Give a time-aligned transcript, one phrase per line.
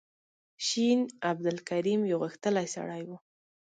[0.67, 0.99] شین
[1.31, 3.09] عبدالکریم یو غښتلی سړی و.